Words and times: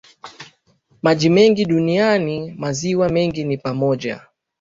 maji 1.01 1.29
mengi 1.29 1.65
duniani 1.65 2.51
Maziwa 2.57 3.09
mengine 3.09 3.47
ni 3.47 3.57
pamoja 3.57 4.21